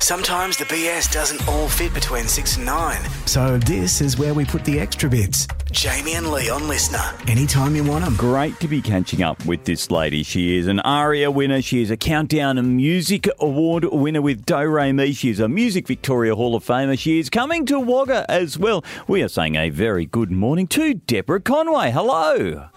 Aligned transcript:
Sometimes 0.00 0.56
the 0.56 0.64
BS 0.64 1.12
doesn't 1.12 1.46
all 1.48 1.68
fit 1.68 1.92
between 1.92 2.24
6 2.24 2.56
and 2.56 2.66
9. 2.66 3.04
So 3.26 3.58
this 3.58 4.00
is 4.00 4.16
where 4.18 4.32
we 4.32 4.44
put 4.44 4.64
the 4.64 4.80
extra 4.80 5.10
bits. 5.10 5.46
Jamie 5.70 6.14
and 6.14 6.30
Leigh 6.30 6.48
on 6.48 6.62
LiSTNR. 6.62 7.28
Anytime 7.28 7.76
you 7.76 7.84
want 7.84 8.04
them. 8.04 8.16
Great 8.16 8.58
to 8.60 8.68
be 8.68 8.80
catching 8.80 9.22
up 9.22 9.44
with 9.44 9.64
this 9.64 9.90
lady. 9.90 10.22
She 10.22 10.56
is 10.56 10.66
an 10.66 10.80
ARIA 10.80 11.30
winner. 11.30 11.60
She 11.60 11.82
is 11.82 11.90
a 11.90 11.96
Countdown 11.96 12.76
Music 12.76 13.28
Award 13.38 13.84
winner 13.84 14.22
with 14.22 14.46
Do 14.46 14.66
Re 14.66 14.92
Mi. 14.92 15.12
She 15.12 15.28
is 15.30 15.40
a 15.40 15.48
Music 15.48 15.86
Victoria 15.86 16.34
Hall 16.34 16.54
of 16.54 16.64
Famer. 16.64 16.98
She 16.98 17.18
is 17.18 17.28
coming 17.28 17.66
to 17.66 17.78
Wagga 17.78 18.24
as 18.30 18.58
well. 18.58 18.82
We 19.06 19.22
are 19.22 19.28
saying 19.28 19.56
a 19.56 19.68
very 19.68 20.06
good 20.06 20.30
morning 20.30 20.66
to 20.68 20.94
Deborah 20.94 21.40
Conway. 21.40 21.90
Hello. 21.90 22.68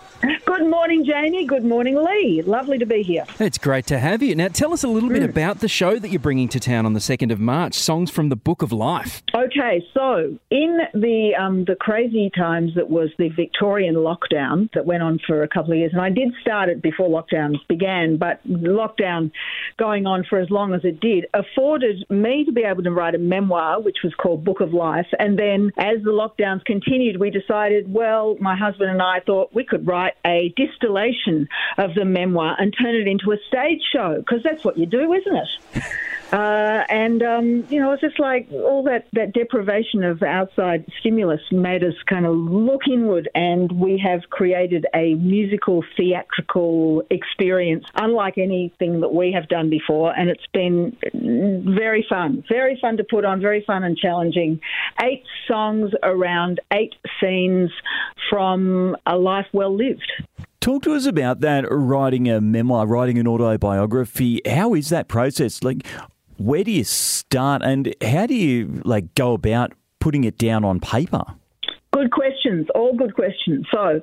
Good 0.46 0.70
morning, 0.70 1.06
Jamie. 1.06 1.46
Good 1.46 1.64
morning, 1.64 1.96
Leigh. 1.96 2.42
Lovely 2.42 2.78
to 2.78 2.86
be 2.86 3.04
here. 3.04 3.26
It's 3.40 3.58
great 3.58 3.86
to 3.88 3.98
have 3.98 4.22
you. 4.22 4.36
Now, 4.36 4.50
tell 4.50 4.74
us 4.74 4.84
a 4.84 4.88
little 4.88 5.10
bit 5.10 5.24
about 5.24 5.60
the 5.60 5.70
show 5.70 5.98
that 5.98 6.10
you're 6.10 6.20
bringing 6.20 6.50
to 6.50 6.60
town 6.60 6.86
on 6.86 6.94
the 6.94 7.00
2nd 7.00 7.32
of 7.32 7.40
March 7.40 7.74
Songs 7.74 8.12
from 8.12 8.30
the 8.30 8.36
Book 8.36 8.62
of 8.62 8.72
Life. 8.72 9.24
Okay, 9.34 9.84
so 9.94 10.38
in 10.50 10.80
the 10.94 11.34
um, 11.40 11.64
the 11.66 11.76
crazy 11.76 12.30
times 12.36 12.76
that 12.82 12.90
was 12.90 13.12
the 13.20 13.30
Victorian 13.30 13.94
lockdown 13.94 14.68
that 14.74 14.88
went 14.88 15.04
on 15.04 15.20
for 15.28 15.44
a 15.44 15.48
couple 15.48 15.72
of 15.72 15.78
years, 15.78 15.92
and 15.94 16.02
I 16.02 16.10
did 16.10 16.34
start 16.42 16.68
it 16.68 16.82
before 16.82 17.08
lockdowns 17.08 17.58
began, 17.68 18.18
but 18.18 18.42
lockdown 18.48 19.32
going 19.78 20.08
on 20.08 20.24
for 20.28 20.40
as 20.40 20.50
long 20.50 20.74
as 20.74 20.84
it 20.84 21.00
did 21.00 21.28
afforded 21.32 22.04
me 22.10 22.44
to 22.46 22.52
be 22.52 22.64
able 22.64 22.82
to 22.82 22.90
write 22.90 23.14
a 23.14 23.20
memoir, 23.20 23.80
which 23.80 23.98
was 24.04 24.16
called 24.16 24.44
Book 24.44 24.62
of 24.62 24.74
Life. 24.74 25.06
And 25.20 25.38
then 25.38 25.72
as 25.78 26.02
the 26.04 26.10
lockdowns 26.10 26.66
continued, 26.66 27.20
we 27.20 27.30
decided, 27.30 27.94
well, 27.94 28.36
my 28.40 28.56
husband 28.56 28.90
and 28.90 29.02
I 29.02 29.20
thought 29.20 29.54
we 29.54 29.64
could 29.64 29.86
write 29.86 30.16
a 30.26 30.52
distillation 30.58 31.50
of 31.78 31.94
the 31.94 32.04
memoir 32.04 32.56
and 32.58 32.74
turn 32.76 32.96
it 32.96 33.08
into 33.08 33.32
a 33.32 33.38
stage 33.48 33.84
show, 33.94 34.16
because 34.18 34.42
that's 34.44 34.64
what 34.64 34.80
you 34.80 34.88
do, 34.88 35.14
isn't 35.14 35.36
it? 35.36 35.84
Uh, 36.32 36.84
and 36.90 37.22
um, 37.24 37.66
you 37.70 37.80
know, 37.80 37.92
it's 37.92 38.02
just 38.02 38.20
like 38.20 38.48
all 38.52 38.84
that, 38.84 39.06
that 39.14 39.34
deprivation 39.34 40.04
of 40.04 40.24
outside 40.24 40.86
stimulus 41.00 41.42
made 41.52 41.84
us 41.84 41.94
kind 42.06 42.26
of 42.26 42.36
look 42.36 42.82
inward, 42.92 43.30
and 43.36 43.72
we 43.72 43.98
have 43.98 44.22
created 44.30 44.86
a 44.96 45.16
musical 45.16 45.84
theatrical 45.98 47.04
experience 47.10 47.86
unlike 47.96 48.38
anything 48.38 49.02
that 49.02 49.14
we 49.14 49.34
have 49.34 49.48
done 49.50 49.70
before, 49.70 50.18
and 50.18 50.30
it's 50.30 50.48
been 50.54 50.96
very 51.76 52.06
fun, 52.08 52.44
very 52.50 52.78
fun 52.82 52.98
to 52.98 53.04
put 53.04 53.26
on, 53.26 53.42
very 53.42 53.64
fun 53.66 53.84
and 53.84 53.98
challenging. 53.98 54.62
Eight 55.02 55.24
songs 55.48 55.92
around 56.02 56.62
eight 56.72 56.94
scenes 57.20 57.72
from 58.30 58.96
a 59.06 59.18
life 59.18 59.48
well 59.52 59.76
lived. 59.76 60.12
Talk 60.62 60.84
to 60.84 60.94
us 60.94 61.08
about 61.08 61.40
that 61.40 61.66
writing 61.72 62.30
a 62.30 62.40
memoir, 62.40 62.86
writing 62.86 63.18
an 63.18 63.28
autobiography. 63.28 64.42
How 64.48 64.76
is 64.76 64.90
that 64.90 65.08
process? 65.08 65.64
Like, 65.64 65.88
where 66.42 66.64
do 66.64 66.72
you 66.72 66.84
start 66.84 67.62
and 67.62 67.96
how 68.02 68.26
do 68.26 68.36
you 68.36 68.82
like 68.86 69.14
go 69.16 69.34
about 69.34 69.74
putting 70.00 70.24
it 70.24 70.38
down 70.38 70.64
on 70.64 70.80
paper? 70.80 71.24
Good 71.94 72.12
questions, 72.12 72.68
all 72.74 72.96
good 72.96 73.14
questions. 73.16 73.66
So, 73.72 74.02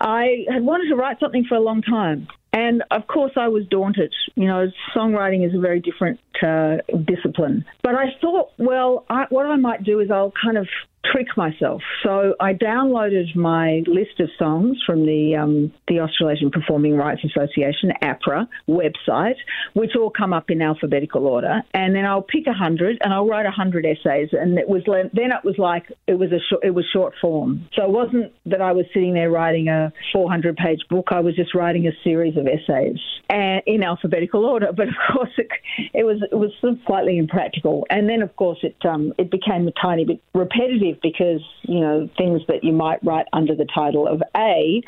I 0.00 0.46
had 0.50 0.62
wanted 0.62 0.88
to 0.88 0.96
write 0.96 1.20
something 1.20 1.44
for 1.48 1.56
a 1.56 1.60
long 1.60 1.82
time. 1.82 2.26
And 2.52 2.82
of 2.90 3.06
course, 3.06 3.32
I 3.36 3.48
was 3.48 3.64
daunted. 3.70 4.12
You 4.34 4.46
know, 4.46 4.66
songwriting 4.94 5.46
is 5.46 5.54
a 5.54 5.60
very 5.60 5.80
different 5.80 6.18
uh, 6.42 6.78
discipline. 7.04 7.64
But 7.82 7.94
I 7.94 8.06
thought, 8.20 8.50
well, 8.58 9.04
I, 9.08 9.26
what 9.28 9.46
I 9.46 9.56
might 9.56 9.84
do 9.84 10.00
is 10.00 10.10
I'll 10.10 10.32
kind 10.42 10.58
of 10.58 10.66
trick 11.04 11.28
myself. 11.36 11.82
So 12.02 12.34
I 12.40 12.54
downloaded 12.54 13.34
my 13.34 13.82
list 13.86 14.20
of 14.20 14.28
songs 14.38 14.78
from 14.84 15.06
the 15.06 15.36
um, 15.36 15.72
the 15.88 16.00
Australasian 16.00 16.50
Performing 16.50 16.96
Rights 16.96 17.22
Association 17.24 17.92
(APRA) 18.02 18.46
website, 18.68 19.36
which 19.74 19.92
all 19.96 20.10
come 20.10 20.32
up 20.32 20.50
in 20.50 20.62
alphabetical 20.62 21.26
order, 21.26 21.62
and 21.74 21.94
then 21.94 22.04
I'll 22.04 22.22
pick 22.22 22.46
a 22.46 22.52
hundred 22.52 22.98
and 23.02 23.12
I'll 23.12 23.26
write 23.26 23.46
a 23.46 23.50
hundred 23.50 23.86
essays. 23.86 24.28
And 24.32 24.58
it 24.58 24.68
was 24.68 24.82
then 24.86 25.32
it 25.32 25.44
was 25.44 25.56
like 25.58 25.90
it 26.06 26.14
was 26.14 26.32
a 26.32 26.40
short, 26.48 26.64
it 26.64 26.74
was 26.74 26.84
short 26.92 27.14
form. 27.20 27.68
So 27.74 27.84
it 27.84 27.90
wasn't 27.90 28.32
that 28.46 28.60
I 28.60 28.72
was 28.72 28.86
sitting 28.92 29.14
there 29.14 29.30
writing 29.30 29.68
a 29.68 29.92
400 30.12 30.56
page 30.56 30.80
book. 30.88 31.08
I 31.10 31.20
was 31.20 31.34
just 31.34 31.54
writing 31.54 31.86
a 31.86 31.92
series 32.04 32.36
of 32.36 32.46
essays 32.46 32.98
and 33.28 33.62
in 33.66 33.82
alphabetical 33.82 34.44
order. 34.44 34.72
But 34.76 34.88
of 34.88 34.94
course, 35.12 35.30
it, 35.38 35.48
it 35.94 36.04
was 36.04 36.22
it 36.30 36.34
was 36.34 36.52
slightly 36.86 37.18
impractical. 37.18 37.86
And 37.90 38.08
then 38.08 38.22
of 38.22 38.34
course 38.36 38.58
it 38.62 38.76
um, 38.84 39.12
it 39.18 39.30
became 39.30 39.66
a 39.68 39.72
tiny 39.80 40.04
bit 40.04 40.22
repetitive 40.34 40.89
because, 41.02 41.40
you 41.62 41.80
know, 41.80 42.08
things 42.16 42.42
that 42.48 42.64
you 42.64 42.72
might 42.72 43.02
write 43.04 43.26
under 43.32 43.54
the 43.54 43.66
title 43.66 44.06
of 44.06 44.22
A, 44.36 44.82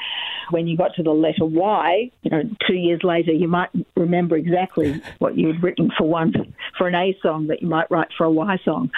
when 0.50 0.66
you 0.66 0.76
got 0.76 0.94
to 0.96 1.02
the 1.02 1.10
letter 1.10 1.44
Y, 1.44 2.10
you 2.22 2.30
know, 2.30 2.42
two 2.66 2.74
years 2.74 3.00
later, 3.02 3.32
you 3.32 3.48
might 3.48 3.70
remember 3.96 4.36
exactly 4.36 5.00
what 5.18 5.36
you 5.36 5.48
had 5.48 5.62
written 5.62 5.90
for 5.96 6.08
one, 6.08 6.32
for 6.76 6.88
an 6.88 6.94
A 6.94 7.16
song 7.22 7.46
that 7.48 7.62
you 7.62 7.68
might 7.68 7.90
write 7.90 8.08
for 8.16 8.24
a 8.24 8.30
Y 8.30 8.58
song. 8.64 8.90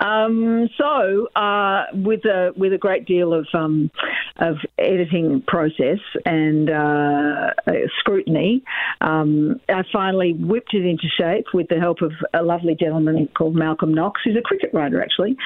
Um, 0.00 0.68
so, 0.78 1.28
uh, 1.36 1.84
with 1.92 2.24
a 2.24 2.52
with 2.56 2.72
a 2.72 2.78
great 2.78 3.04
deal 3.04 3.34
of 3.34 3.46
um, 3.52 3.90
of 4.36 4.56
editing 4.78 5.42
process 5.46 5.98
and 6.24 6.70
uh, 6.70 7.50
scrutiny, 7.98 8.62
um, 9.02 9.60
I 9.68 9.82
finally 9.92 10.32
whipped 10.32 10.72
it 10.72 10.86
into 10.86 11.06
shape 11.18 11.46
with 11.52 11.68
the 11.68 11.78
help 11.78 12.00
of 12.00 12.12
a 12.32 12.42
lovely 12.42 12.74
gentleman 12.74 13.28
called 13.36 13.54
Malcolm 13.54 13.92
Knox, 13.92 14.22
who's 14.24 14.36
a 14.36 14.42
cricket 14.42 14.70
writer 14.72 15.02
actually, 15.02 15.36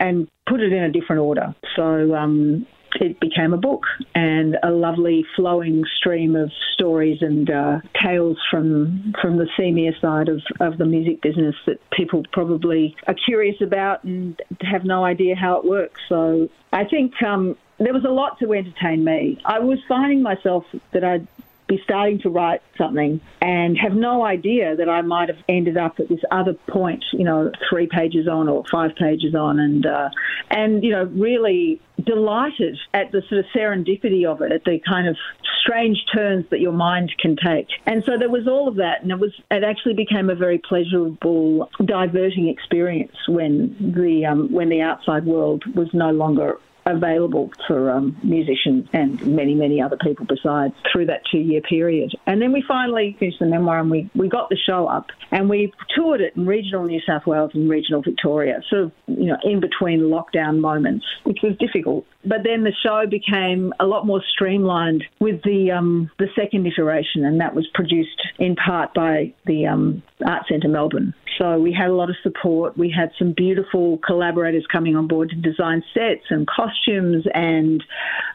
and 0.00 0.28
put 0.48 0.60
it 0.60 0.72
in 0.72 0.82
a 0.82 0.90
different 0.90 1.22
order. 1.22 1.54
So 1.76 2.14
um, 2.14 2.66
it 3.00 3.20
became 3.20 3.52
a 3.52 3.56
book 3.56 3.84
and 4.14 4.56
a 4.62 4.70
lovely 4.70 5.24
flowing 5.36 5.84
stream 5.98 6.36
of 6.36 6.50
stories 6.74 7.18
and 7.20 7.50
uh, 7.50 7.80
tales 8.00 8.38
from 8.50 9.14
from 9.20 9.36
the 9.38 9.46
seamier 9.58 9.98
side 10.00 10.28
of, 10.28 10.42
of 10.60 10.78
the 10.78 10.86
music 10.86 11.22
business 11.22 11.54
that 11.66 11.78
people 11.90 12.22
probably 12.32 12.96
are 13.06 13.14
curious 13.14 13.60
about 13.60 14.04
and 14.04 14.40
have 14.60 14.84
no 14.84 15.04
idea 15.04 15.34
how 15.34 15.56
it 15.56 15.64
works. 15.64 16.00
So 16.08 16.48
I 16.72 16.84
think 16.84 17.22
um, 17.22 17.56
there 17.78 17.92
was 17.92 18.04
a 18.04 18.10
lot 18.10 18.38
to 18.40 18.52
entertain 18.52 19.04
me. 19.04 19.38
I 19.44 19.58
was 19.58 19.78
finding 19.88 20.22
myself 20.22 20.64
that 20.92 21.04
I'd 21.04 21.26
be 21.72 21.82
starting 21.84 22.18
to 22.20 22.28
write 22.28 22.60
something 22.76 23.20
and 23.40 23.76
have 23.78 23.94
no 23.94 24.24
idea 24.24 24.76
that 24.76 24.88
I 24.88 25.00
might 25.02 25.28
have 25.28 25.38
ended 25.48 25.76
up 25.76 25.98
at 25.98 26.08
this 26.08 26.20
other 26.30 26.54
point, 26.68 27.04
you 27.12 27.24
know, 27.24 27.50
three 27.68 27.86
pages 27.86 28.28
on 28.28 28.48
or 28.48 28.64
five 28.70 28.94
pages 28.96 29.34
on, 29.34 29.58
and 29.58 29.86
uh, 29.86 30.10
and 30.50 30.84
you 30.84 30.90
know, 30.90 31.04
really 31.04 31.80
delighted 32.04 32.78
at 32.92 33.12
the 33.12 33.22
sort 33.28 33.40
of 33.40 33.46
serendipity 33.54 34.26
of 34.26 34.42
it, 34.42 34.52
at 34.52 34.64
the 34.64 34.80
kind 34.86 35.08
of 35.08 35.16
strange 35.62 36.04
turns 36.12 36.44
that 36.50 36.60
your 36.60 36.72
mind 36.72 37.12
can 37.18 37.36
take. 37.36 37.68
And 37.86 38.02
so 38.04 38.18
there 38.18 38.30
was 38.30 38.46
all 38.46 38.68
of 38.68 38.76
that, 38.76 39.02
and 39.02 39.10
it 39.10 39.18
was 39.18 39.32
it 39.50 39.64
actually 39.64 39.94
became 39.94 40.28
a 40.28 40.34
very 40.34 40.58
pleasurable, 40.58 41.70
diverting 41.84 42.48
experience 42.48 43.16
when 43.28 43.94
the 43.96 44.26
um, 44.26 44.52
when 44.52 44.68
the 44.68 44.82
outside 44.82 45.24
world 45.24 45.64
was 45.74 45.88
no 45.94 46.10
longer 46.10 46.58
available 46.86 47.50
for 47.66 47.90
um, 47.90 48.16
musicians 48.22 48.88
and 48.92 49.24
many, 49.26 49.54
many 49.54 49.80
other 49.80 49.96
people 49.96 50.26
besides 50.26 50.74
through 50.90 51.06
that 51.06 51.22
two 51.30 51.38
year 51.38 51.60
period. 51.60 52.12
And 52.26 52.40
then 52.40 52.52
we 52.52 52.64
finally 52.66 53.16
finished 53.18 53.38
the 53.38 53.46
memoir 53.46 53.78
and 53.78 53.90
we, 53.90 54.10
we 54.14 54.28
got 54.28 54.48
the 54.48 54.56
show 54.56 54.86
up 54.86 55.06
and 55.30 55.48
we 55.48 55.72
toured 55.94 56.20
it 56.20 56.36
in 56.36 56.46
regional 56.46 56.84
New 56.84 57.00
South 57.06 57.26
Wales 57.26 57.52
and 57.54 57.68
regional 57.68 58.02
Victoria, 58.02 58.60
sort 58.68 58.82
of, 58.82 58.92
you 59.06 59.26
know, 59.26 59.36
in 59.44 59.60
between 59.60 60.00
lockdown 60.00 60.58
moments, 60.58 61.06
which 61.24 61.38
was 61.42 61.56
difficult. 61.58 62.04
But 62.24 62.38
then 62.44 62.62
the 62.62 62.72
show 62.82 63.04
became 63.08 63.72
a 63.80 63.86
lot 63.86 64.06
more 64.06 64.22
streamlined 64.32 65.04
with 65.20 65.42
the 65.42 65.72
um, 65.72 66.10
the 66.18 66.28
second 66.36 66.66
iteration, 66.66 67.24
and 67.24 67.40
that 67.40 67.52
was 67.54 67.66
produced 67.74 68.22
in 68.38 68.54
part 68.54 68.94
by 68.94 69.34
the 69.44 69.66
um, 69.66 70.02
Art 70.24 70.46
Centre 70.48 70.68
Melbourne. 70.68 71.14
So 71.38 71.58
we 71.58 71.72
had 71.72 71.88
a 71.88 71.94
lot 71.94 72.10
of 72.10 72.16
support. 72.22 72.76
We 72.76 72.90
had 72.90 73.10
some 73.18 73.32
beautiful 73.32 73.98
collaborators 73.98 74.66
coming 74.70 74.96
on 74.96 75.08
board 75.08 75.30
to 75.30 75.36
design 75.36 75.82
sets 75.94 76.24
and 76.30 76.46
costumes, 76.46 77.24
and 77.34 77.82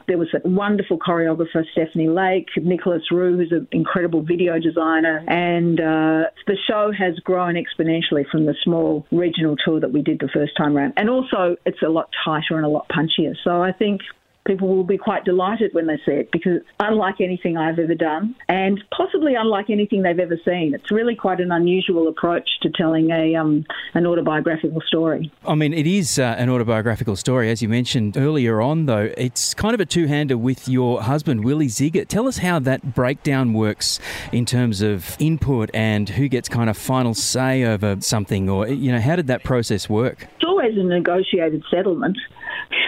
there 0.08 0.18
was 0.18 0.30
a 0.34 0.48
wonderful 0.48 0.98
choreographer, 0.98 1.64
Stephanie 1.72 2.10
Lake, 2.10 2.48
Nicholas 2.58 3.04
Rue, 3.12 3.38
who's 3.38 3.52
an 3.52 3.68
incredible 3.72 4.22
video 4.22 4.60
designer, 4.60 5.24
and 5.28 5.80
uh, 5.80 6.30
the 6.48 6.58
show 6.68 6.92
has 6.98 7.20
grown 7.20 7.56
exponentially 7.56 8.28
from 8.30 8.46
the 8.46 8.56
small 8.64 9.06
regional 9.12 9.56
tour 9.64 9.80
that 9.80 9.92
we 9.92 10.02
did 10.02 10.20
the 10.20 10.30
first 10.34 10.56
time 10.58 10.78
around. 10.78 10.94
And 10.98 11.10
also, 11.10 11.58
it's 11.66 11.82
a 11.82 11.90
lot 11.90 12.10
tighter 12.26 12.56
and 12.56 12.66
a 12.66 12.70
lot 12.70 12.88
punchier. 12.90 13.36
So 13.44 13.62
I 13.62 13.72
think 13.72 14.02
people 14.48 14.70
will 14.70 14.84
be 14.84 14.98
quite 14.98 15.26
delighted 15.26 15.74
when 15.74 15.86
they 15.86 15.98
see 16.06 16.14
it 16.14 16.32
because 16.32 16.54
it's 16.58 16.66
unlike 16.80 17.22
anything 17.22 17.58
I've 17.58 17.78
ever 17.78 17.94
done 17.94 18.36
and 18.48 18.82
possibly 18.96 19.36
unlike 19.36 19.70
anything 19.70 20.02
they've 20.02 20.18
ever 20.18 20.40
seen. 20.44 20.74
It's 20.74 20.90
really 20.90 21.16
quite 21.16 21.40
an 21.40 21.52
unusual 21.52 22.08
approach 22.08 22.50
to 22.62 22.70
telling 22.70 23.12
a 23.12 23.36
um, 23.36 23.66
an 23.94 24.08
autobiographical 24.08 24.82
story. 24.88 25.32
I 25.46 25.56
mean, 25.56 25.74
it 25.74 25.86
is 25.86 26.18
uh, 26.18 26.36
an 26.38 26.50
autobiographical 26.50 27.16
story, 27.16 27.52
as 27.52 27.62
you 27.62 27.70
mentioned 27.70 28.18
earlier 28.18 28.62
on, 28.62 28.86
though. 28.86 29.12
It's 29.18 29.54
kind 29.54 29.74
of 29.74 29.80
a 29.80 29.86
two 29.86 30.08
hander 30.08 30.38
with 30.38 30.68
your 30.68 31.04
husband, 31.04 31.44
Willy 31.44 31.68
Zygier. 31.68 32.08
Tell 32.08 32.28
us 32.28 32.38
how 32.38 32.60
that 32.60 32.96
breakdown 32.96 33.54
works 33.54 34.00
in 34.32 34.46
terms 34.46 34.82
of 34.82 35.18
input 35.20 35.70
and 35.74 36.10
who 36.10 36.28
gets 36.30 36.48
kind 36.48 36.70
of 36.70 36.78
final 36.78 37.14
say 37.14 37.64
over 37.64 37.98
something, 38.00 38.50
or, 38.50 38.68
you 38.68 38.92
know, 38.92 39.00
how 39.00 39.16
did 39.16 39.28
that 39.28 39.44
process 39.44 39.90
work? 39.90 40.28
It's 40.36 40.46
always 40.46 40.78
a 40.78 40.84
negotiated 40.84 41.64
settlement. 41.70 42.18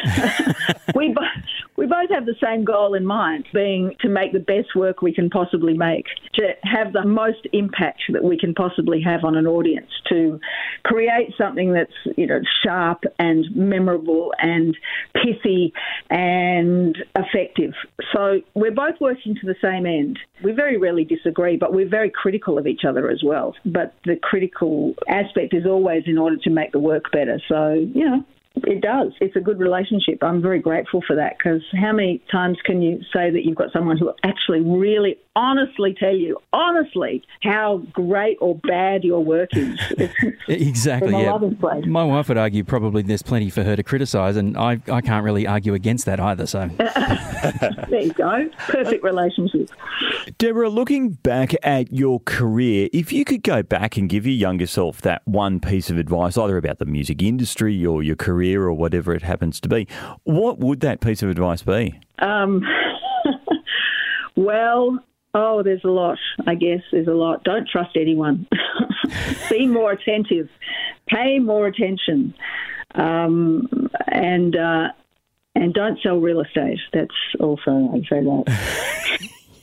we, 0.96 1.14
bo- 1.14 1.22
we 1.80 1.86
both 1.86 2.10
have 2.10 2.26
the 2.26 2.36
same 2.44 2.66
goal 2.66 2.94
in 2.94 3.06
mind, 3.06 3.48
being 3.54 3.96
to 4.02 4.10
make 4.10 4.34
the 4.34 4.40
best 4.40 4.76
work 4.76 5.02
we 5.02 5.14
can 5.14 5.30
possibly 5.30 5.78
make, 5.78 6.08
to 6.34 6.50
have 6.64 6.92
the 6.92 7.06
most 7.06 7.48
impact 7.54 8.02
that 8.12 8.22
we 8.22 8.38
can 8.38 8.54
possibly 8.54 9.02
have 9.02 9.24
on 9.24 9.38
an 9.38 9.48
audience, 9.48 9.90
to 10.10 10.42
create 10.84 11.34
something 11.38 11.72
that's 11.72 12.18
you 12.18 12.28
know 12.28 12.42
sharp 12.66 13.04
and 13.18 13.46
memorable 13.56 14.34
and 14.40 14.76
pithy 15.14 15.72
and 16.10 16.98
effective. 17.16 17.72
So 18.14 18.42
we're 18.56 18.72
both 18.72 19.00
working 19.00 19.36
to 19.36 19.48
the 19.48 19.56
same 19.62 19.86
end. 19.86 20.20
We 20.44 20.52
very 20.52 20.78
rarely 20.78 21.06
disagree, 21.06 21.56
but 21.56 21.74
we're 21.74 21.88
very 21.88 22.10
critical 22.10 22.58
of 22.58 22.68
each 22.68 22.82
other 22.86 23.10
as 23.10 23.24
well. 23.24 23.56
But 23.64 23.96
the 24.04 24.18
critical 24.22 24.96
aspect 25.08 25.54
is 25.54 25.66
always 25.66 26.04
in 26.08 26.18
order 26.18 26.36
to 26.44 26.50
make 26.50 26.74
the 26.74 26.80
work 26.80 27.10
better. 27.14 27.40
So 27.48 27.72
you 27.72 28.04
know, 28.04 28.26
it 28.56 28.82
does. 28.82 29.14
It's 29.22 29.36
a 29.36 29.40
good 29.40 29.60
relationship. 29.60 30.24
I'm 30.24 30.42
very 30.42 30.60
grateful 30.60 31.02
for 31.06 31.16
that 31.16 31.38
because 31.38 31.62
how 31.80 31.94
many 31.94 32.22
times 32.32 32.58
can 32.66 32.82
you 32.82 33.00
say 33.14 33.30
that 33.30 33.46
you've 33.46 33.58
got 33.58 33.72
someone 33.72 33.98
who 33.98 34.12
actually 34.24 34.62
really 34.62 35.18
honestly 35.40 35.96
tell 35.98 36.14
you, 36.14 36.38
honestly, 36.52 37.24
how 37.42 37.82
great 37.94 38.38
or 38.42 38.56
bad 38.56 39.06
your 39.06 39.24
work 39.24 39.50
is? 39.54 39.80
exactly, 40.50 41.14
yeah. 41.14 41.38
My 41.88 42.04
wife 42.04 42.28
would 42.28 42.38
argue 42.38 42.66
probably 42.66 43.04
there's 43.04 43.22
plenty 43.22 43.50
for 43.50 43.64
her 43.64 43.78
to 43.78 43.84
criticise, 43.84 44.36
and 44.36 44.58
I, 44.58 44.82
I 44.92 45.00
can't 45.00 45.24
really 45.24 45.48
argue 45.48 45.74
against 45.74 46.06
that 46.08 46.20
either. 46.20 46.46
So 46.46 46.68
there 47.90 48.02
you 48.02 48.14
go. 48.14 48.50
Perfect 48.58 49.02
relationship. 49.02 49.70
Deborah, 50.38 50.70
looking 50.70 51.12
back 51.12 51.56
at 51.64 51.94
your 51.94 52.20
career, 52.20 52.90
if 52.92 53.14
you 53.14 53.24
could 53.24 53.42
go 53.42 53.64
back 53.64 53.96
and 53.96 54.10
give 54.10 54.26
your 54.26 54.36
younger 54.36 54.68
self 54.68 55.02
that 55.02 55.26
one 55.26 55.62
piece 55.62 55.90
of 55.90 55.98
advice, 55.98 56.38
either 56.38 56.58
about 56.58 56.80
the 56.80 56.86
music 56.86 57.22
industry 57.22 57.86
or 57.86 58.04
your 58.04 58.18
career 58.18 58.64
or 58.64 58.74
whatever 58.74 59.14
it 59.14 59.22
happens 59.22 59.62
to 59.62 59.70
be, 59.70 59.88
what 60.26 60.60
would 60.60 60.82
that 60.82 61.00
piece 61.00 61.24
of 61.24 61.30
advice 61.30 61.62
be? 61.64 61.98
Um, 62.20 62.62
well, 64.36 65.00
oh, 65.34 65.64
there's 65.64 65.84
a 65.84 65.90
lot, 65.90 66.18
I 66.46 66.56
guess. 66.56 66.82
There's 66.92 67.08
a 67.08 67.14
lot. 67.14 67.44
Don't 67.44 67.68
trust 67.68 67.96
anyone. 67.96 68.48
Be 69.50 69.68
more 69.68 69.92
attentive. 69.92 70.50
Pay 71.08 71.40
more 71.40 71.68
attention. 71.68 72.34
Um, 72.96 73.90
and, 74.08 74.56
uh, 74.56 74.90
and 75.56 75.74
don't 75.74 76.00
sell 76.02 76.18
real 76.18 76.42
estate. 76.42 76.80
That's 76.94 77.16
also, 77.40 77.92
I'd 77.94 78.06
say 78.10 78.22
that. 78.22 78.99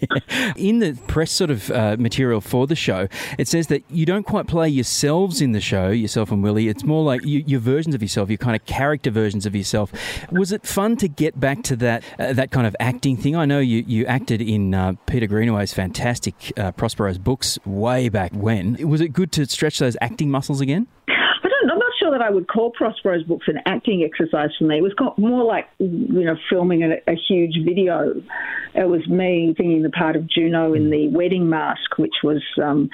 In 0.57 0.79
the 0.79 0.99
press 1.07 1.33
sort 1.33 1.51
of 1.51 1.71
uh, 1.71 1.97
material 1.99 2.41
for 2.41 2.67
the 2.67 2.77
show, 2.77 3.09
it 3.39 3.49
says 3.49 3.69
that 3.69 3.83
you 3.91 4.07
don't 4.07 4.25
quite 4.25 4.47
play 4.47 4.69
yourselves 4.69 5.41
in 5.41 5.53
the 5.53 5.61
show, 5.61 5.89
yourself 5.91 6.31
and 6.31 6.43
Willy. 6.43 6.69
It's 6.69 6.85
more 6.85 7.05
like 7.05 7.25
you, 7.25 7.43
your 7.47 7.61
versions 7.61 7.95
of 7.95 8.03
yourself, 8.03 8.29
your 8.29 8.39
kind 8.39 8.57
of 8.57 8.65
character 8.67 9.11
versions 9.11 9.47
of 9.47 9.55
yourself. 9.55 9.93
Was 10.31 10.53
it 10.53 10.67
fun 10.67 10.97
to 10.99 11.09
get 11.09 11.39
back 11.39 11.63
to 11.65 11.77
that 11.77 12.05
uh, 12.19 12.33
that 12.33 12.51
kind 12.51 12.67
of 12.67 12.77
acting 12.81 13.17
thing? 13.17 13.37
I 13.37 13.45
know 13.45 13.61
you, 13.61 13.85
you 13.87 14.07
acted 14.07 14.41
in 14.41 14.75
uh, 14.75 14.95
Peter 15.07 15.27
Greenaway's 15.27 15.73
fantastic 15.73 16.53
uh, 16.57 16.73
Prospero's 16.73 17.19
books 17.19 17.59
way 17.65 18.09
back 18.09 18.33
when. 18.33 18.77
Was 18.89 19.01
it 19.01 19.09
good 19.09 19.33
to 19.33 19.47
stretch 19.47 19.79
those 19.79 19.97
acting 20.01 20.31
muscles 20.31 20.61
again? 20.61 20.87
That 22.17 22.25
I 22.25 22.31
would 22.31 22.49
call 22.49 22.73
Prospero's 22.73 23.25
books 23.25 23.47
an 23.47 23.59
acting 23.67 24.03
exercise 24.03 24.49
for 24.59 24.65
me. 24.65 24.79
It 24.79 24.83
was 24.83 24.95
more 25.19 25.45
like, 25.45 25.67
you 25.79 26.25
know, 26.25 26.37
filming 26.49 26.83
a, 26.83 26.95
a 27.07 27.15
huge 27.29 27.59
video. 27.63 28.15
It 28.75 28.89
was 28.89 29.07
me 29.07 29.55
singing 29.59 29.83
the 29.83 29.91
part 29.91 30.17
of 30.17 30.27
Juno 30.27 30.73
in 30.73 30.89
the 30.89 31.09
Wedding 31.09 31.51
Masque, 31.51 31.99
which 31.99 32.15
was 32.25 32.43
um, 32.63 32.89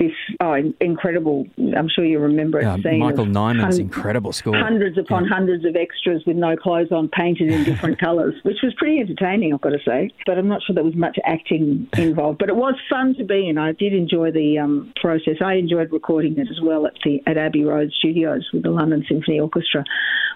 this 0.00 0.10
oh, 0.40 0.56
incredible. 0.80 1.46
I'm 1.76 1.88
sure 1.88 2.04
you 2.04 2.18
remember 2.18 2.58
it. 2.58 2.64
Yeah, 2.64 2.96
Michael 2.96 3.26
Nyman's 3.26 3.78
incredible 3.78 4.32
score. 4.32 4.56
Hundreds 4.56 4.98
upon 4.98 5.24
yeah. 5.24 5.30
hundreds 5.34 5.64
of 5.64 5.76
extras 5.76 6.24
with 6.26 6.36
no 6.36 6.56
clothes 6.56 6.90
on, 6.90 7.08
painted 7.08 7.50
in 7.50 7.62
different 7.62 8.00
colours, 8.04 8.34
which 8.42 8.58
was 8.62 8.74
pretty 8.76 8.98
entertaining, 8.98 9.54
I've 9.54 9.60
got 9.60 9.70
to 9.70 9.78
say. 9.86 10.10
But 10.26 10.36
I'm 10.36 10.48
not 10.48 10.62
sure 10.64 10.74
there 10.74 10.82
was 10.82 10.96
much 10.96 11.16
acting 11.24 11.88
involved. 11.96 12.38
But 12.38 12.48
it 12.48 12.56
was 12.56 12.74
fun 12.90 13.14
to 13.18 13.24
be 13.24 13.48
in. 13.48 13.56
I 13.56 13.70
did 13.70 13.92
enjoy 13.92 14.32
the 14.32 14.58
um, 14.58 14.92
process. 15.00 15.36
I 15.44 15.54
enjoyed 15.54 15.92
recording 15.92 16.36
it 16.38 16.48
as 16.50 16.60
well 16.60 16.86
at 16.86 16.94
the 17.04 17.22
at 17.26 17.36
Abbey 17.36 17.64
Road 17.64 17.92
Studios 17.98 18.48
with 18.52 18.63
the 18.64 18.70
London 18.70 19.04
Symphony 19.08 19.38
Orchestra. 19.38 19.84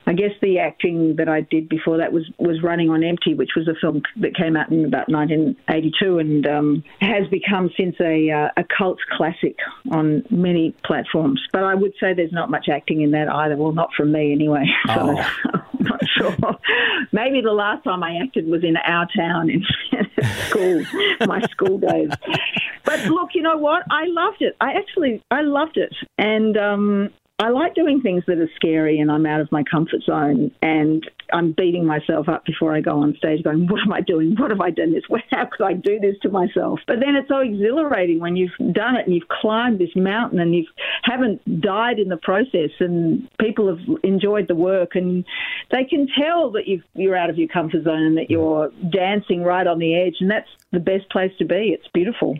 I 0.06 0.14
guess 0.14 0.30
the 0.40 0.58
acting 0.58 1.16
that 1.16 1.28
I 1.28 1.42
did 1.42 1.68
before 1.68 1.98
that 1.98 2.12
was, 2.12 2.30
was 2.38 2.62
Running 2.62 2.88
on 2.88 3.04
Empty, 3.04 3.34
which 3.34 3.50
was 3.54 3.68
a 3.68 3.74
film 3.78 4.02
that 4.16 4.34
came 4.34 4.56
out 4.56 4.70
in 4.70 4.86
about 4.86 5.10
1982 5.10 6.18
and 6.18 6.46
um, 6.46 6.84
has 7.00 7.28
become 7.28 7.70
since 7.76 7.94
a, 8.00 8.30
uh, 8.30 8.48
a 8.56 8.64
cult 8.64 8.98
classic 9.16 9.56
on 9.90 10.24
many 10.30 10.74
platforms. 10.82 11.42
But 11.52 11.64
I 11.64 11.74
would 11.74 11.92
say 12.00 12.14
there's 12.14 12.32
not 12.32 12.50
much 12.50 12.68
acting 12.72 13.02
in 13.02 13.10
that 13.10 13.28
either. 13.28 13.56
Well, 13.56 13.72
not 13.72 13.90
from 13.94 14.12
me 14.12 14.32
anyway. 14.32 14.64
So 14.88 15.16
oh. 15.18 15.60
I'm 15.78 15.84
not 15.84 16.00
sure. 16.16 16.36
Maybe 17.12 17.42
the 17.42 17.52
last 17.52 17.84
time 17.84 18.02
I 18.02 18.18
acted 18.22 18.46
was 18.46 18.64
in 18.64 18.76
our 18.78 19.06
town 19.14 19.50
in 19.50 19.62
school, 20.48 20.84
my 21.26 21.40
school 21.50 21.78
days. 21.78 22.10
But 22.84 23.04
look, 23.04 23.30
you 23.34 23.42
know 23.42 23.58
what? 23.58 23.82
I 23.90 24.04
loved 24.06 24.40
it. 24.40 24.56
I 24.60 24.72
actually, 24.72 25.22
I 25.30 25.42
loved 25.42 25.76
it. 25.76 25.94
And 26.16 26.56
um, 26.56 27.10
I 27.40 27.50
like 27.50 27.76
doing 27.76 28.00
things 28.00 28.24
that 28.26 28.38
are 28.38 28.50
scary 28.56 28.98
and 28.98 29.12
I'm 29.12 29.24
out 29.24 29.40
of 29.40 29.52
my 29.52 29.62
comfort 29.62 30.02
zone 30.02 30.50
and 30.60 31.08
I'm 31.32 31.52
beating 31.52 31.86
myself 31.86 32.28
up 32.28 32.44
before 32.44 32.74
I 32.74 32.80
go 32.80 32.98
on 32.98 33.14
stage 33.16 33.44
going, 33.44 33.68
what 33.68 33.80
am 33.80 33.92
I 33.92 34.00
doing? 34.00 34.34
What 34.36 34.50
have 34.50 34.60
I 34.60 34.70
done 34.70 34.92
this? 34.92 35.04
How 35.30 35.44
could 35.44 35.64
I 35.64 35.74
do 35.74 36.00
this 36.00 36.16
to 36.22 36.30
myself? 36.30 36.80
But 36.88 36.96
then 36.98 37.14
it's 37.14 37.28
so 37.28 37.38
exhilarating 37.38 38.18
when 38.18 38.34
you've 38.34 38.56
done 38.72 38.96
it 38.96 39.06
and 39.06 39.14
you've 39.14 39.28
climbed 39.28 39.78
this 39.78 39.94
mountain 39.94 40.40
and 40.40 40.52
you 40.52 40.66
haven't 41.04 41.60
died 41.60 42.00
in 42.00 42.08
the 42.08 42.16
process 42.16 42.70
and 42.80 43.28
people 43.38 43.68
have 43.68 43.86
enjoyed 44.02 44.48
the 44.48 44.56
work 44.56 44.96
and 44.96 45.24
they 45.70 45.84
can 45.84 46.08
tell 46.20 46.50
that 46.50 46.66
you 46.66 46.82
you're 46.94 47.16
out 47.16 47.30
of 47.30 47.38
your 47.38 47.48
comfort 47.48 47.84
zone 47.84 48.02
and 48.02 48.18
that 48.18 48.30
you're 48.30 48.72
dancing 48.90 49.44
right 49.44 49.68
on 49.68 49.78
the 49.78 49.94
edge 49.94 50.16
and 50.18 50.28
that's 50.28 50.48
the 50.72 50.80
best 50.80 51.08
place 51.10 51.32
to 51.38 51.44
be. 51.44 51.70
It's 51.72 51.86
beautiful. 51.94 52.36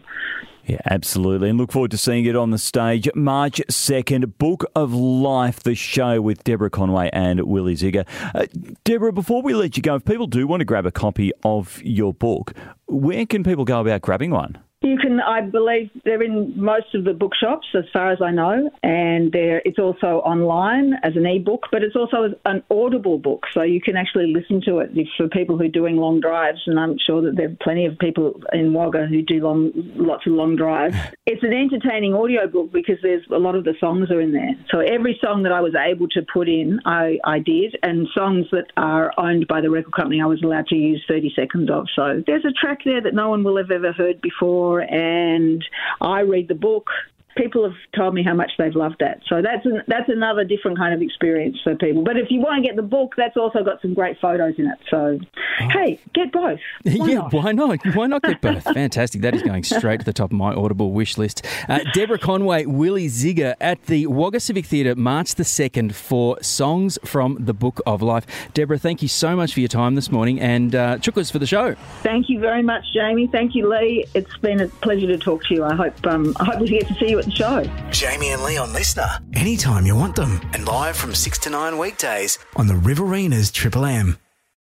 Yeah, 0.69 0.81
absolutely. 0.85 1.49
And 1.49 1.59
look 1.59 1.73
forward 1.73 1.91
to 1.93 1.97
seeing 1.97 2.27
it 2.27 2.37
on 2.37 2.51
the 2.51 2.59
stage 2.59 3.09
March 3.15 3.63
2nd. 3.71 4.37
Book 4.37 4.67
of 4.77 4.93
Life, 4.93 5.61
the 5.61 5.75
show 5.75 6.21
with 6.21 6.45
Deborah 6.45 6.69
Conway 6.69 7.09
and 7.11 7.41
Willy 7.41 7.75
Zygier. 7.75 8.07
Uh, 8.35 8.45
Deborah, 8.85 9.13
before 9.13 9.41
we 9.41 9.55
let 9.55 9.79
you 9.79 9.83
go, 9.83 9.95
if 9.95 10.05
people 10.05 10.27
do 10.27 10.47
want 10.47 10.61
to 10.61 10.67
grab 10.67 10.85
a 10.85 10.91
copy 10.91 11.33
of 11.43 11.81
your 11.83 12.13
book, 12.13 12.53
where 12.87 13.25
can 13.25 13.45
people 13.45 13.65
go 13.65 13.81
about 13.81 14.03
grabbing 14.03 14.31
one? 14.31 14.59
You 14.81 14.97
can, 14.97 15.21
I 15.21 15.41
believe, 15.41 15.91
they're 16.05 16.23
in 16.23 16.53
most 16.57 16.95
of 16.95 17.03
the 17.03 17.13
bookshops, 17.13 17.67
as 17.75 17.83
far 17.93 18.13
as 18.13 18.19
I 18.23 18.31
know, 18.31 18.71
and 18.85 19.35
it's 19.35 19.79
also 19.79 20.23
online 20.25 20.95
as 21.03 21.17
an 21.17 21.27
e-book, 21.27 21.67
but 21.73 21.83
it's 21.83 21.97
also 21.97 22.35
an 22.45 22.63
audible 22.71 23.19
book, 23.19 23.43
so 23.53 23.63
you 23.63 23.81
can 23.81 23.97
actually 23.97 24.33
listen 24.33 24.63
to 24.67 24.79
it 24.79 24.91
for 25.17 25.29
people 25.29 25.59
who 25.59 25.65
are 25.65 25.69
doing 25.69 25.97
long 25.97 26.21
drives. 26.21 26.61
And 26.67 26.79
I'm 26.79 26.97
sure 27.05 27.23
that 27.23 27.35
there 27.35 27.47
are 27.47 27.57
plenty 27.61 27.87
of 27.87 27.99
people 27.99 28.41
in 28.53 28.73
Wagga 28.73 29.07
who 29.07 29.21
do 29.23 29.41
long, 29.43 29.73
lots 29.97 30.27
of 30.27 30.35
long 30.35 30.55
drives. 30.55 30.97
It's 31.31 31.43
an 31.43 31.53
entertaining 31.53 32.15
audio 32.15 32.47
book 32.47 32.73
because 32.73 32.97
there's 33.03 33.23
a 33.31 33.37
lot 33.37 33.55
of 33.55 33.65
the 33.65 33.75
songs 33.79 34.11
are 34.11 34.19
in 34.19 34.33
there. 34.33 34.53
So 34.71 34.81
every 34.81 35.19
song 35.23 35.43
that 35.43 35.53
I 35.53 35.61
was 35.61 35.75
able 35.75 36.09
to 36.09 36.23
put 36.23 36.49
in, 36.49 36.81
I, 36.87 37.19
I 37.23 37.39
did, 37.39 37.77
and 37.83 38.09
songs 38.17 38.47
that 38.51 38.73
are 38.79 39.13
owned 39.19 39.47
by 39.47 39.61
the 39.61 39.69
record 39.69 39.93
company, 39.93 40.23
I 40.23 40.25
was 40.25 40.41
allowed 40.43 40.69
to 40.69 40.75
use 40.75 41.05
30 41.07 41.35
seconds 41.37 41.71
of. 41.71 41.85
So 41.95 42.23
there's 42.27 42.47
a 42.47 42.53
track 42.53 42.79
there 42.87 43.03
that 43.03 43.13
no 43.13 43.29
one 43.29 43.45
will 43.45 43.59
have 43.59 43.71
ever 43.71 43.93
heard 43.93 44.23
before 44.23 44.68
and 44.77 45.65
I 46.01 46.21
read 46.21 46.49
the 46.49 46.55
book 46.55 46.91
people 47.39 47.65
have 47.65 47.79
told 47.97 48.15
me 48.15 48.23
how 48.23 48.35
much 48.35 48.51
they've 48.59 48.75
loved 48.75 48.97
that. 49.01 49.21
So 49.29 49.41
that's 49.41 49.65
an, 49.65 49.83
that's 49.87 50.09
another 50.09 50.45
different 50.45 50.77
kind 50.77 50.93
of 50.93 51.01
experience 51.01 51.57
for 51.63 51.75
people. 51.77 52.03
But 52.03 52.17
if 52.17 52.31
you 52.31 52.41
want 52.41 52.63
to 52.63 52.69
get 52.69 52.77
the 52.77 52.83
book, 52.83 53.15
that's 53.17 53.37
also 53.37 53.63
got 53.65 53.81
some 53.81 53.95
great 53.95 54.19
photos 54.21 54.55
in 54.59 54.67
it. 54.67 54.79
So 54.91 55.19
oh. 55.23 55.69
hey, 55.71 56.01
get 56.15 56.33
both. 56.33 56.61
Why 56.85 57.09
yeah, 57.09 57.15
not? 57.15 57.33
why 57.33 57.53
not? 57.53 57.87
Why 57.95 58.07
not 58.07 58.23
get 58.23 58.41
both? 58.41 58.63
Fantastic. 58.75 59.23
That 59.23 59.35
is 59.35 59.43
going 59.43 59.65
straight 59.65 60.01
to 60.01 60.07
the 60.07 60.13
top 60.13 60.31
of 60.31 60.37
my 60.37 60.53
Audible 60.53 60.93
wish 60.93 61.17
list. 61.17 61.47
Uh, 61.69 61.81
Deborah 61.95 62.19
Conway, 62.19 62.67
Willy 62.67 63.07
Zygier 63.07 63.55
at 63.61 63.85
the 63.87 64.07
Wagga 64.07 64.41
Civic 64.41 64.67
Theatre, 64.67 64.95
March 64.97 65.37
the 65.37 65.45
second 65.45 65.95
for 65.95 66.43
songs 66.43 66.99
from 67.05 67.37
the 67.39 67.55
Book 67.55 67.81
of 67.87 68.03
Life. 68.03 68.27
Deborah, 68.55 68.79
thank 68.79 69.03
you 69.03 69.09
so 69.09 69.37
much 69.37 69.55
for 69.55 69.61
your 69.61 69.69
time 69.69 69.95
this 69.95 70.11
morning 70.11 70.41
and 70.41 70.75
uh, 70.75 70.99
for 70.99 71.39
the 71.39 71.47
show. 71.47 71.75
Thank 72.03 72.29
you 72.29 72.39
very 72.41 72.63
much, 72.63 72.85
Jamie. 72.93 73.27
Thank 73.27 73.55
you, 73.55 73.69
Leigh. 73.69 74.05
It's 74.15 74.37
been 74.39 74.61
a 74.61 74.69
pleasure 74.69 75.07
to 75.07 75.19
talk 75.19 75.45
to 75.45 75.55
you. 75.55 75.65
I 75.65 75.75
hope 75.75 76.07
um, 76.07 76.35
I 76.39 76.45
hope 76.45 76.61
we 76.61 76.69
get 76.69 76.87
to 76.89 76.95
see 76.95 77.11
you 77.11 77.19
at 77.19 77.28
show. 77.31 77.65
Jamie 77.91 78.31
and 78.31 78.43
Leon 78.43 78.71
LiSTNR, 78.71 79.37
Anytime 79.37 79.87
you 79.87 79.97
want 79.97 80.17
them. 80.17 80.41
And 80.53 80.67
live 80.67 80.97
from 80.97 81.15
6 81.15 81.39
to 81.39 81.51
9 81.51 81.79
weekdays 81.79 82.39
on 82.57 82.67
the 82.67 82.75
Riverinas 82.75 83.53
Triple 83.53 83.85
M. 83.85 84.19